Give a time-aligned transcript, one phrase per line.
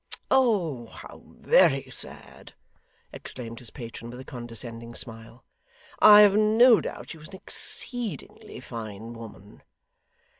[0.31, 2.55] 'How very sad!'
[3.13, 5.45] exclaimed his patron, with a condescending smile.
[5.99, 9.61] 'I have no doubt she was an exceedingly fine woman.